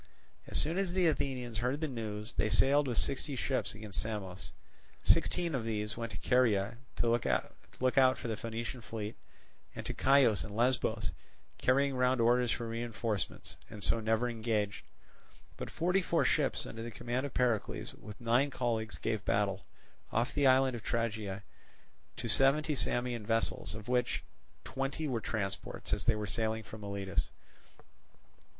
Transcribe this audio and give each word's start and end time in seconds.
As 0.47 0.59
soon 0.59 0.79
as 0.79 0.93
the 0.93 1.05
Athenians 1.05 1.59
heard 1.59 1.79
the 1.79 1.87
news, 1.87 2.33
they 2.33 2.49
sailed 2.49 2.87
with 2.87 2.97
sixty 2.97 3.35
ships 3.35 3.75
against 3.75 4.01
Samos. 4.01 4.49
Sixteen 5.03 5.53
of 5.53 5.63
these 5.63 5.95
went 5.95 6.11
to 6.11 6.17
Caria 6.17 6.77
to 6.95 7.07
look 7.07 7.27
out 7.99 8.17
for 8.17 8.27
the 8.27 8.35
Phoenician 8.35 8.81
fleet, 8.81 9.15
and 9.75 9.85
to 9.85 9.93
Chios 9.93 10.43
and 10.43 10.55
Lesbos 10.55 11.11
carrying 11.59 11.95
round 11.95 12.19
orders 12.19 12.51
for 12.51 12.67
reinforcements, 12.67 13.57
and 13.69 13.83
so 13.83 13.99
never 13.99 14.27
engaged; 14.27 14.87
but 15.55 15.69
forty 15.69 16.01
four 16.01 16.25
ships 16.25 16.65
under 16.65 16.81
the 16.81 16.89
command 16.89 17.27
of 17.27 17.35
Pericles 17.35 17.93
with 17.93 18.19
nine 18.19 18.49
colleagues 18.49 18.97
gave 18.97 19.23
battle, 19.23 19.67
off 20.11 20.33
the 20.33 20.47
island 20.47 20.75
of 20.75 20.81
Tragia, 20.81 21.43
to 22.15 22.27
seventy 22.27 22.73
Samian 22.73 23.23
vessels, 23.23 23.75
of 23.75 23.87
which 23.87 24.23
twenty 24.63 25.07
were 25.07 25.21
transports, 25.21 25.93
as 25.93 26.05
they 26.05 26.15
were 26.15 26.25
sailing 26.25 26.63
from 26.63 26.81
Miletus. 26.81 27.29